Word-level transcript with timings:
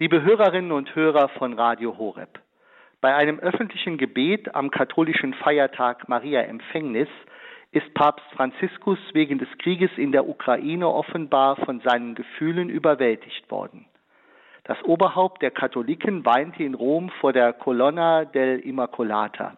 Liebe 0.00 0.22
Hörerinnen 0.22 0.70
und 0.70 0.94
Hörer 0.94 1.28
von 1.28 1.54
Radio 1.54 1.98
Horeb, 1.98 2.38
bei 3.00 3.16
einem 3.16 3.40
öffentlichen 3.40 3.98
Gebet 3.98 4.54
am 4.54 4.70
katholischen 4.70 5.34
Feiertag 5.34 6.08
Maria 6.08 6.42
Empfängnis 6.42 7.08
ist 7.72 7.92
Papst 7.94 8.24
Franziskus 8.36 9.00
wegen 9.12 9.40
des 9.40 9.48
Krieges 9.58 9.90
in 9.96 10.12
der 10.12 10.28
Ukraine 10.28 10.86
offenbar 10.86 11.56
von 11.56 11.80
seinen 11.80 12.14
Gefühlen 12.14 12.68
überwältigt 12.68 13.50
worden. 13.50 13.86
Das 14.62 14.80
Oberhaupt 14.84 15.42
der 15.42 15.50
Katholiken 15.50 16.24
weinte 16.24 16.62
in 16.62 16.74
Rom 16.74 17.10
vor 17.20 17.32
der 17.32 17.52
Colonna 17.52 18.24
del 18.24 18.60
Immacolata, 18.60 19.56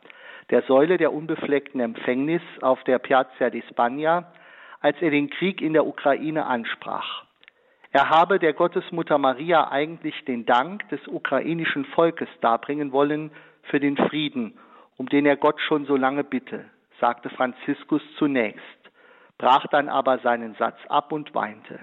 der 0.49 0.63
Säule 0.63 0.97
der 0.97 1.13
unbefleckten 1.13 1.83
Empfängnis 1.83 2.41
auf 2.63 2.83
der 2.85 2.99
Piazza 2.99 3.51
di 3.51 3.63
Spagna, 3.69 4.33
als 4.81 4.97
er 5.03 5.11
den 5.11 5.29
Krieg 5.29 5.61
in 5.61 5.75
der 5.75 5.87
Ukraine 5.87 6.47
ansprach. 6.47 7.27
Er 7.93 8.09
habe 8.09 8.39
der 8.39 8.53
Gottesmutter 8.53 9.19
Maria 9.19 9.71
eigentlich 9.71 10.25
den 10.25 10.47
Dank 10.47 10.89
des 10.91 11.01
ukrainischen 11.09 11.85
Volkes 11.87 12.29
darbringen 12.41 12.93
wollen 12.93 13.33
für 13.65 13.81
den 13.81 13.97
Frieden, 13.97 14.59
um 14.97 15.09
den 15.09 15.27
er 15.27 15.37
Gott 15.37 15.61
schon 15.61 15.87
so 15.87 15.97
lange 15.97 16.23
bitte, 16.23 16.65
sagte 17.01 17.31
Franziskus 17.31 18.03
zunächst, 18.17 18.61
brach 19.39 19.67
dann 19.69 19.89
aber 19.89 20.19
seinen 20.21 20.55
Satz 20.55 20.79
ab 20.89 21.11
und 21.11 21.35
weinte. 21.35 21.81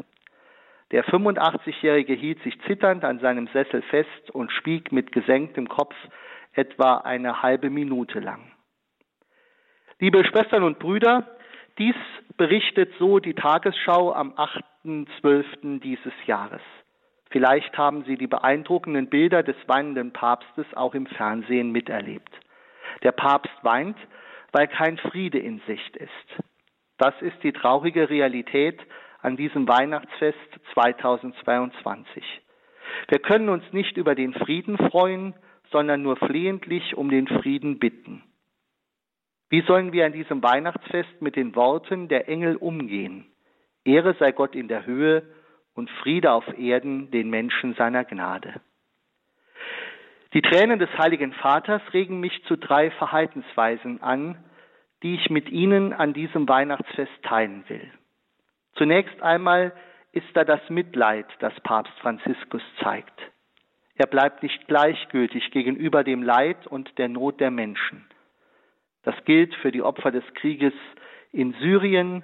Der 0.92 1.04
85-Jährige 1.04 2.14
hielt 2.14 2.42
sich 2.44 2.58
zitternd 2.62 3.04
an 3.04 3.20
seinem 3.20 3.48
Sessel 3.48 3.82
fest 3.82 4.32
und 4.32 4.52
schwieg 4.54 4.94
mit 4.94 5.12
gesenktem 5.12 5.68
Kopf 5.68 5.96
etwa 6.54 6.98
eine 7.00 7.42
halbe 7.42 7.70
Minute 7.70 8.20
lang. 8.20 8.52
Liebe 10.00 10.24
Schwestern 10.24 10.64
und 10.64 10.80
Brüder, 10.80 11.37
dies 11.78 11.96
berichtet 12.38 12.92
so 13.00 13.20
die 13.20 13.34
Tagesschau 13.34 14.14
am 14.14 14.34
8.12. 14.34 15.80
dieses 15.80 16.14
Jahres. 16.26 16.62
Vielleicht 17.30 17.78
haben 17.78 18.04
Sie 18.06 18.18
die 18.18 18.28
beeindruckenden 18.28 19.08
Bilder 19.10 19.44
des 19.44 19.56
weinenden 19.68 20.14
Papstes 20.14 20.66
auch 20.76 20.96
im 20.96 21.08
Fernsehen 21.08 21.72
miterlebt. 21.72 22.32
Der 23.04 23.12
Papst 23.12 23.54
weint, 23.64 23.98
weil 24.54 24.68
kein 24.68 24.98
Friede 24.98 25.40
in 25.40 25.62
Sicht 25.68 25.98
ist. 25.98 26.44
Das 26.98 27.14
ist 27.22 27.38
die 27.44 27.52
traurige 27.52 28.10
Realität 28.10 28.80
an 29.22 29.36
diesem 29.36 29.68
Weihnachtsfest 29.68 30.38
2022. 30.74 32.24
Wir 33.10 33.20
können 33.20 33.50
uns 33.50 33.64
nicht 33.72 33.98
über 33.98 34.16
den 34.16 34.34
Frieden 34.34 34.78
freuen, 34.78 35.34
sondern 35.72 36.02
nur 36.02 36.16
flehentlich 36.16 36.96
um 36.96 37.10
den 37.10 37.28
Frieden 37.28 37.78
bitten. 37.78 38.24
Wie 39.50 39.62
sollen 39.62 39.94
wir 39.94 40.06
an 40.06 40.12
diesem 40.12 40.44
Weihnachtsfest 40.44 41.22
mit 41.22 41.36
den 41.36 41.56
Worten 41.56 42.10
der 42.10 42.28
Engel 42.28 42.58
umgehen? 42.58 43.26
Ehre 43.86 44.16
sei 44.20 44.34
Gott 44.34 44.56
in 44.56 44.68
der 44.68 44.86
Höhe 44.86 45.24
und 45.74 45.90
Friede 46.02 46.32
auf 46.32 46.46
Erden 46.58 47.12
den 47.12 47.30
Menschen 47.30 47.74
seiner 47.76 48.04
Gnade. 48.04 48.60
Die 50.34 50.42
Tränen 50.42 50.80
des 50.80 50.90
Heiligen 50.98 51.32
Vaters 51.34 51.82
regen 51.94 52.20
mich 52.20 52.44
zu 52.46 52.58
drei 52.58 52.92
Verhaltensweisen 52.92 54.02
an, 54.02 54.44
die 55.02 55.16
ich 55.16 55.30
mit 55.30 55.50
Ihnen 55.50 55.94
an 55.94 56.14
diesem 56.14 56.50
Weihnachtsfest 56.50 57.24
teilen 57.24 57.64
will. 57.70 57.90
Zunächst 58.76 59.22
einmal 59.22 59.72
ist 60.12 60.28
da 60.34 60.44
das 60.44 60.60
Mitleid, 60.70 61.26
das 61.40 61.54
Papst 61.62 61.94
Franziskus 62.00 62.62
zeigt. 62.82 63.20
Er 63.96 64.08
bleibt 64.08 64.44
nicht 64.44 64.68
gleichgültig 64.68 65.52
gegenüber 65.52 66.04
dem 66.04 66.22
Leid 66.22 66.68
und 66.68 66.98
der 66.98 67.08
Not 67.08 67.40
der 67.40 67.52
Menschen. 67.52 68.06
Das 69.08 69.16
gilt 69.24 69.56
für 69.56 69.72
die 69.72 69.82
Opfer 69.82 70.12
des 70.12 70.26
Krieges 70.34 70.74
in 71.32 71.54
Syrien, 71.62 72.24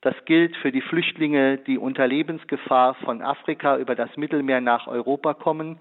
das 0.00 0.16
gilt 0.24 0.56
für 0.56 0.72
die 0.72 0.80
Flüchtlinge, 0.80 1.58
die 1.58 1.78
unter 1.78 2.08
Lebensgefahr 2.08 2.94
von 2.96 3.22
Afrika 3.22 3.78
über 3.78 3.94
das 3.94 4.16
Mittelmeer 4.16 4.60
nach 4.60 4.88
Europa 4.88 5.34
kommen, 5.34 5.78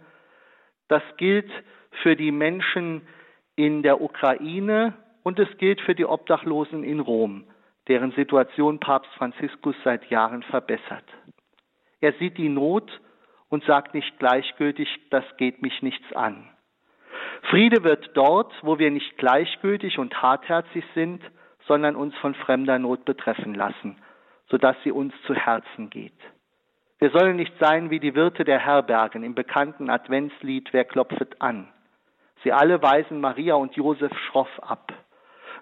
das 0.90 1.02
gilt 1.18 1.50
für 2.04 2.16
die 2.16 2.32
Menschen 2.32 3.02
in 3.56 3.82
der 3.82 4.00
Ukraine 4.00 4.94
und 5.24 5.40
es 5.40 5.50
gilt 5.58 5.82
für 5.82 5.96
die 5.96 6.06
Obdachlosen 6.06 6.84
in 6.84 7.00
Rom, 7.00 7.46
deren 7.88 8.12
Situation 8.12 8.80
Papst 8.80 9.12
Franziskus 9.16 9.76
seit 9.84 10.08
Jahren 10.12 10.44
verbessert. 10.44 11.06
Er 12.00 12.14
sieht 12.20 12.38
die 12.38 12.50
Not 12.50 13.02
und 13.50 13.64
sagt 13.64 13.96
nicht 13.96 14.20
gleichgültig, 14.20 14.88
das 15.10 15.26
geht 15.38 15.64
mich 15.64 15.82
nichts 15.82 16.14
an. 16.14 16.53
Friede 17.54 17.84
wird 17.84 18.10
dort, 18.16 18.52
wo 18.64 18.80
wir 18.80 18.90
nicht 18.90 19.16
gleichgültig 19.20 20.00
und 20.00 20.24
hartherzig 20.24 20.84
sind, 20.96 21.22
sondern 21.68 21.96
uns 21.96 22.16
von 22.16 22.34
fremder 22.34 22.80
Not 22.80 23.06
betreffen 23.06 23.54
lassen, 23.54 24.02
sodass 24.50 24.76
sie 24.84 24.92
uns 24.92 25.14
zu 25.28 25.36
Herzen 25.36 25.92
geht. 25.92 26.18
Wir 26.98 27.12
sollen 27.12 27.36
nicht 27.36 27.54
sein 27.60 27.92
wie 27.92 28.00
die 28.00 28.16
Wirte 28.16 28.44
der 28.44 28.58
Herbergen 28.58 29.24
im 29.24 29.36
bekannten 29.36 29.92
Adventslied 29.92 30.70
Wer 30.74 30.84
klopfet 30.84 31.44
an. 31.44 31.68
Sie 32.44 32.52
alle 32.52 32.82
weisen 32.82 33.22
Maria 33.22 33.54
und 33.54 33.76
Josef 33.76 34.12
schroff 34.32 34.50
ab. 34.64 34.92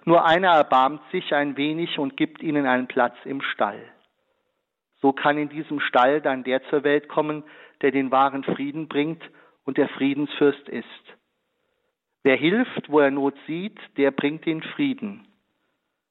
Nur 0.06 0.24
einer 0.24 0.52
erbarmt 0.52 1.02
sich 1.10 1.34
ein 1.34 1.58
wenig 1.58 1.98
und 1.98 2.16
gibt 2.16 2.42
ihnen 2.42 2.64
einen 2.64 2.86
Platz 2.86 3.16
im 3.26 3.42
Stall. 3.42 3.82
So 5.02 5.12
kann 5.12 5.36
in 5.36 5.50
diesem 5.50 5.78
Stall 5.78 6.22
dann 6.22 6.42
der 6.42 6.62
zur 6.70 6.84
Welt 6.84 7.10
kommen, 7.10 7.44
der 7.82 7.90
den 7.90 8.10
wahren 8.10 8.44
Frieden 8.44 8.88
bringt 8.88 9.22
und 9.66 9.76
der 9.76 9.90
Friedensfürst 9.90 10.70
ist. 10.70 10.86
Wer 12.24 12.36
hilft, 12.36 12.88
wo 12.88 13.00
er 13.00 13.10
Not 13.10 13.34
sieht, 13.46 13.78
der 13.96 14.10
bringt 14.12 14.46
den 14.46 14.62
Frieden. 14.62 15.26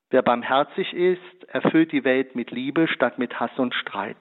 Wer 0.10 0.22
barmherzig 0.22 0.94
ist, 0.94 1.44
erfüllt 1.48 1.94
die 1.94 2.04
Welt 2.04 2.36
mit 2.36 2.52
Liebe 2.52 2.88
statt 2.90 3.18
mit 3.18 3.40
Hass 3.40 3.58
und 3.58 3.74
Streit. 3.74 4.18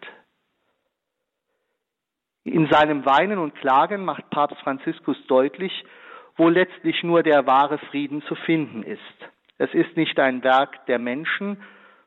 In 2.44 2.68
seinem 2.70 3.04
Weinen 3.04 3.38
und 3.38 3.54
Klagen 3.56 4.04
macht 4.04 4.30
Papst 4.30 4.60
Franziskus 4.60 5.16
deutlich, 5.26 5.84
wo 6.36 6.48
letztlich 6.48 7.02
nur 7.02 7.22
der 7.22 7.46
wahre 7.46 7.78
Frieden 7.78 8.22
zu 8.22 8.34
finden 8.34 8.82
ist. 8.82 9.00
Es 9.58 9.74
ist 9.74 9.96
nicht 9.96 10.18
ein 10.18 10.42
Werk 10.44 10.86
der 10.86 10.98
Menschen, 10.98 11.62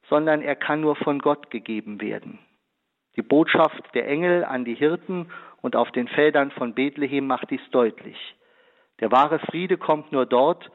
sondern 0.10 0.42
er 0.42 0.56
kann 0.56 0.82
nur 0.82 0.96
von 0.96 1.20
Gott 1.20 1.52
gegeben 1.52 2.02
werden. 2.02 2.40
Die 3.16 3.22
Botschaft 3.22 3.84
der 3.94 4.08
Engel 4.08 4.44
an 4.44 4.66
die 4.66 4.74
Hirten 4.74 5.30
und 5.62 5.76
auf 5.76 5.92
den 5.92 6.08
Feldern 6.08 6.52
von 6.52 6.74
Bethlehem 6.74 7.28
macht 7.28 7.52
dies 7.52 7.62
deutlich. 7.72 8.18
Der 9.04 9.12
wahre 9.12 9.40
Friede 9.40 9.76
kommt 9.76 10.14
nur 10.14 10.26
dort, 10.26 10.72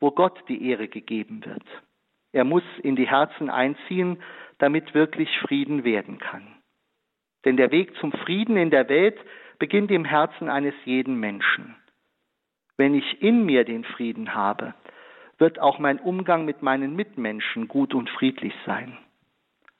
wo 0.00 0.10
Gott 0.10 0.38
die 0.48 0.68
Ehre 0.68 0.86
gegeben 0.86 1.42
wird. 1.46 1.64
Er 2.30 2.44
muss 2.44 2.62
in 2.82 2.94
die 2.94 3.08
Herzen 3.08 3.48
einziehen, 3.48 4.22
damit 4.58 4.92
wirklich 4.92 5.30
Frieden 5.38 5.82
werden 5.82 6.18
kann. 6.18 6.46
Denn 7.46 7.56
der 7.56 7.70
Weg 7.70 7.96
zum 7.96 8.12
Frieden 8.12 8.58
in 8.58 8.68
der 8.68 8.90
Welt 8.90 9.18
beginnt 9.58 9.90
im 9.90 10.04
Herzen 10.04 10.50
eines 10.50 10.74
jeden 10.84 11.18
Menschen. 11.20 11.74
Wenn 12.76 12.94
ich 12.94 13.22
in 13.22 13.46
mir 13.46 13.64
den 13.64 13.84
Frieden 13.84 14.34
habe, 14.34 14.74
wird 15.38 15.58
auch 15.58 15.78
mein 15.78 15.98
Umgang 15.98 16.44
mit 16.44 16.60
meinen 16.60 16.94
Mitmenschen 16.94 17.66
gut 17.66 17.94
und 17.94 18.10
friedlich 18.10 18.52
sein. 18.66 18.98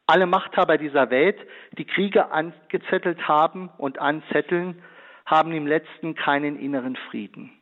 Alle 0.06 0.24
Machthaber 0.24 0.78
dieser 0.78 1.10
Welt, 1.10 1.36
die 1.76 1.84
Kriege 1.84 2.32
angezettelt 2.32 3.28
haben 3.28 3.68
und 3.76 3.98
anzetteln, 3.98 4.82
haben 5.26 5.52
im 5.52 5.66
letzten 5.66 6.14
keinen 6.14 6.58
inneren 6.58 6.96
Frieden. 6.96 7.59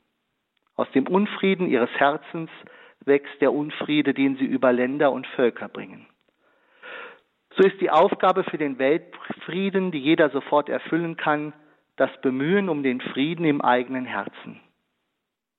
Aus 0.79 0.89
dem 0.93 1.09
Unfrieden 1.09 1.69
ihres 1.69 1.91
Herzens 1.99 2.51
wächst 3.05 3.41
der 3.41 3.53
Unfriede, 3.53 4.15
den 4.15 4.37
sie 4.37 4.45
über 4.45 4.73
Länder 4.73 5.11
und 5.11 5.27
Völker 5.27 5.69
bringen. 5.69 6.07
So 7.57 7.65
ist 7.65 7.81
die 7.81 7.91
Aufgabe 7.91 8.45
für 8.45 8.59
den 8.59 8.79
Weltfrieden, 8.79 9.91
die 9.91 9.99
jeder 9.99 10.31
sofort 10.31 10.69
erfüllen 10.69 11.17
kann, 11.17 11.53
das 11.97 12.11
Bemühen 12.21 12.69
um 12.69 12.85
den 12.85 13.01
Frieden 13.01 13.45
im 13.45 13.61
eigenen 13.61 14.05
Herzen. 14.05 14.61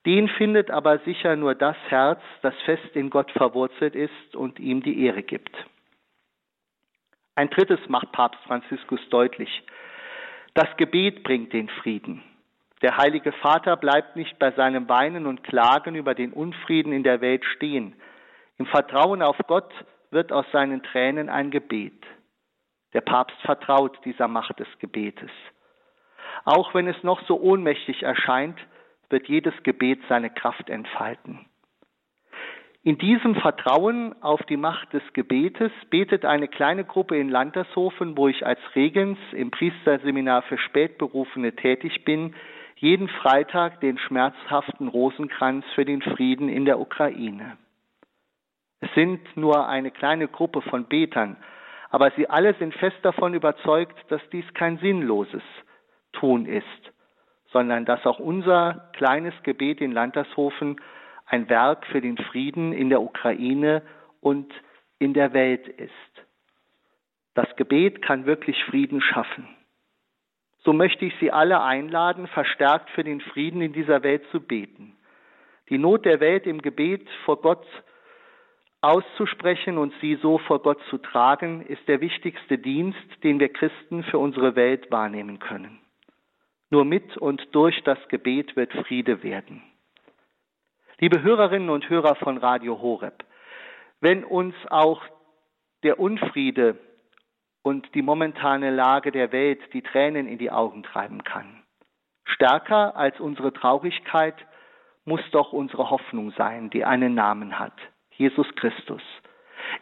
Den 0.06 0.30
findet 0.30 0.72
aber 0.72 1.00
sicher 1.00 1.36
nur 1.36 1.54
das 1.54 1.76
Herz, 1.90 2.22
das 2.42 2.56
fest 2.64 2.96
in 2.96 3.10
Gott 3.10 3.30
verwurzelt 3.32 3.96
ist 3.96 4.38
und 4.38 4.58
ihm 4.58 4.82
die 4.82 5.04
Ehre 5.04 5.24
gibt. 5.24 5.54
Ein 7.36 7.50
drittes 7.50 7.82
macht 7.90 8.14
Papst 8.14 8.42
Franziskus 8.46 9.02
deutlich. 9.10 9.64
Das 10.54 10.70
Gebet 10.78 11.24
bringt 11.24 11.52
den 11.52 11.68
Frieden. 11.68 12.24
Der 12.82 12.98
Heilige 12.98 13.34
Vater 13.34 13.76
bleibt 13.76 14.16
nicht 14.16 14.40
bei 14.40 14.52
seinem 14.52 14.88
Weinen 14.88 15.26
und 15.26 15.44
Klagen 15.44 15.96
über 15.96 16.16
den 16.16 16.32
Unfrieden 16.32 16.94
in 16.94 17.04
der 17.04 17.20
Welt 17.20 17.44
stehen. 17.44 17.96
Im 18.58 18.66
Vertrauen 18.68 19.22
auf 19.22 19.38
Gott 19.48 19.72
wird 20.12 20.32
aus 20.32 20.46
seinen 20.52 20.82
Tränen 20.84 21.30
ein 21.30 21.52
Gebet. 21.52 22.06
Der 22.94 23.02
Papst 23.02 23.38
vertraut 23.42 24.00
dieser 24.06 24.28
Macht 24.28 24.60
des 24.60 24.68
Gebetes. 24.80 25.30
Auch 26.46 26.74
wenn 26.74 26.88
es 26.88 27.04
noch 27.04 27.22
so 27.28 27.40
ohnmächtig 27.40 28.04
erscheint, 28.04 28.58
wird 29.10 29.28
jedes 29.28 29.54
Gebet 29.64 30.00
seine 30.08 30.30
Kraft 30.30 30.70
entfalten. 30.70 31.46
In 32.82 32.98
diesem 32.98 33.36
Vertrauen 33.36 34.16
auf 34.24 34.42
die 34.44 34.58
Macht 34.58 34.94
des 34.94 35.04
Gebetes 35.12 35.72
betet 35.90 36.24
eine 36.24 36.48
kleine 36.48 36.86
Gruppe 36.86 37.18
in 37.18 37.28
Landershofen, 37.28 38.18
wo 38.18 38.30
ich 38.30 38.46
als 38.46 38.60
Regens 38.74 39.20
im 39.34 39.52
Priesterseminar 39.52 40.44
für 40.44 40.58
Spätberufene 40.58 41.56
tätig 41.56 42.06
bin, 42.06 42.34
jeden 42.80 43.10
Freitag 43.10 43.82
den 43.82 43.98
schmerzhaften 43.98 44.88
Rosenkranz 44.88 45.66
für 45.76 45.84
den 45.84 46.02
Frieden 46.02 46.48
in 46.48 46.64
der 46.64 46.80
Ukraine. 46.80 47.58
Es 48.80 48.90
sind 48.94 49.20
nur 49.36 49.68
eine 49.68 49.92
kleine 49.92 50.30
Gruppe 50.30 50.62
von 50.62 50.86
Betern, 50.86 51.36
aber 51.90 52.12
sie 52.12 52.30
alle 52.30 52.54
sind 52.54 52.74
fest 52.76 52.98
davon 53.02 53.34
überzeugt, 53.34 53.98
dass 54.10 54.22
dies 54.32 54.46
kein 54.54 54.78
sinnloses 54.78 55.44
Tun 56.14 56.46
ist, 56.46 56.66
sondern 57.52 57.84
dass 57.84 58.06
auch 58.06 58.20
unser 58.20 58.90
kleines 58.94 59.34
Gebet 59.44 59.82
in 59.82 59.92
Landershofen 59.92 60.80
ein 61.26 61.50
Werk 61.50 61.86
für 61.88 62.00
den 62.00 62.18
Frieden 62.18 62.72
in 62.72 62.90
der 62.90 63.02
Ukraine 63.02 63.82
und 64.22 64.54
in 65.00 65.14
der 65.14 65.34
Welt 65.34 65.68
ist. 65.68 65.92
Das 67.34 67.54
Gebet 67.58 68.02
kann 68.02 68.26
wirklich 68.26 68.64
Frieden 68.66 69.02
schaffen. 69.02 69.48
So 70.64 70.74
möchte 70.74 71.06
ich 71.06 71.14
Sie 71.20 71.32
alle 71.32 71.62
einladen, 71.62 72.28
verstärkt 72.28 72.90
für 72.92 73.04
den 73.04 73.22
Frieden 73.22 73.62
in 73.62 73.74
dieser 73.74 74.04
Welt 74.04 74.24
zu 74.32 74.42
beten. 74.42 74.96
Die 75.70 75.78
Not 75.78 76.06
der 76.06 76.20
Welt 76.20 76.48
im 76.48 76.62
Gebet 76.62 77.08
vor 77.26 77.42
Gott 77.42 77.66
auszusprechen 78.82 79.78
und 79.78 79.94
sie 80.02 80.16
so 80.16 80.38
vor 80.40 80.62
Gott 80.62 80.80
zu 80.90 80.98
tragen, 80.98 81.62
ist 81.62 81.88
der 81.88 82.02
wichtigste 82.02 82.58
Dienst, 82.58 82.98
den 83.24 83.40
wir 83.40 83.50
Christen 83.50 84.04
für 84.04 84.18
unsere 84.18 84.56
Welt 84.56 84.90
wahrnehmen 84.92 85.40
können. 85.40 85.80
Nur 86.70 86.86
mit 86.86 87.18
und 87.18 87.48
durch 87.54 87.82
das 87.84 87.98
Gebet 88.08 88.56
wird 88.56 88.72
Friede 88.88 89.22
werden. 89.24 89.62
Liebe 91.00 91.22
Hörerinnen 91.22 91.70
und 91.70 91.90
Hörer 91.90 92.16
von 92.16 92.38
Radio 92.38 92.82
Horeb, 92.82 93.24
wenn 94.02 94.24
uns 94.24 94.56
auch 94.70 95.02
der 95.84 96.00
Unfriede 96.00 96.78
und 97.62 97.94
die 97.94 98.02
momentane 98.02 98.72
Lage 98.72 99.12
der 99.12 99.32
Welt 99.32 99.60
die 99.74 99.82
Tränen 99.82 100.28
in 100.28 100.38
die 100.38 100.52
Augen 100.52 100.84
treiben 100.84 101.24
kann, 101.24 101.64
stärker 102.24 102.96
als 102.96 103.20
unsere 103.20 103.54
Traurigkeit 103.54 104.36
muss 105.06 105.22
doch 105.32 105.54
unsere 105.54 105.90
Hoffnung 105.90 106.32
sein, 106.38 106.70
die 106.70 106.86
einen 106.86 107.16
Namen 107.16 107.60
hat, 107.60 107.74
Jesus 108.12 108.48
Christus. 108.56 109.02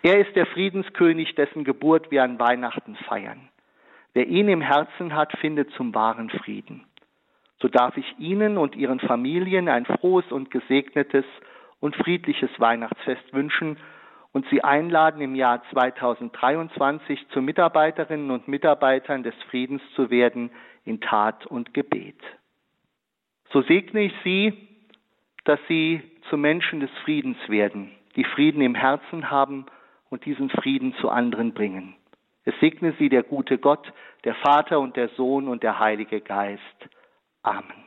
Er 0.02 0.20
ist 0.20 0.36
der 0.36 0.46
Friedenskönig, 0.48 1.36
dessen 1.36 1.64
Geburt 1.64 2.12
wir 2.12 2.24
an 2.24 2.40
Weihnachten 2.40 2.96
feiern. 3.08 3.50
Wer 4.14 4.28
ihn 4.28 4.50
im 4.50 4.62
Herzen 4.62 5.16
hat, 5.16 5.32
findet 5.40 5.72
zum 5.72 5.94
wahren 5.94 6.30
Frieden. 6.30 6.86
So 7.62 7.68
darf 7.68 7.98
ich 7.98 8.20
Ihnen 8.20 8.58
und 8.58 8.76
Ihren 8.76 9.00
Familien 9.00 9.68
ein 9.68 9.86
frohes 9.86 10.32
und 10.32 10.52
gesegnetes 10.52 11.26
und 11.80 11.96
friedliches 11.96 12.50
Weihnachtsfest 12.60 13.34
wünschen 13.34 13.78
und 14.38 14.46
Sie 14.52 14.64
einladen, 14.64 15.20
im 15.20 15.34
Jahr 15.34 15.64
2023 15.72 17.28
zu 17.30 17.42
Mitarbeiterinnen 17.42 18.30
und 18.30 18.48
Mitarbeitern 18.48 19.24
des 19.24 19.34
Friedens 19.50 19.82
zu 19.96 20.12
werden 20.12 20.52
in 20.86 21.02
Tat 21.02 21.48
und 21.48 21.74
Gebet. 21.74 22.20
So 23.52 23.64
segne 23.64 24.02
ich 24.02 24.14
Sie, 24.24 24.54
dass 25.46 25.60
Sie 25.68 26.04
zu 26.30 26.38
Menschen 26.38 26.82
des 26.82 26.92
Friedens 27.04 27.40
werden, 27.48 27.90
die 28.16 28.26
Frieden 28.26 28.62
im 28.62 28.76
Herzen 28.76 29.32
haben 29.32 29.66
und 30.12 30.24
diesen 30.26 30.52
Frieden 30.52 30.94
zu 31.02 31.10
anderen 31.10 31.56
bringen. 31.56 31.96
Es 32.46 32.54
segne 32.60 32.94
Sie 33.00 33.10
der 33.10 33.24
gute 33.24 33.58
Gott, 33.58 33.92
der 34.24 34.36
Vater 34.36 34.80
und 34.80 34.98
der 34.98 35.10
Sohn 35.18 35.48
und 35.48 35.64
der 35.64 35.80
Heilige 35.80 36.22
Geist. 36.22 36.62
Amen. 37.42 37.87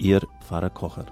Ihr 0.00 0.22
Pfarrer 0.40 0.70
Kocher. 0.70 1.04